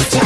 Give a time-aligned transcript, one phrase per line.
[0.00, 0.22] ちゃ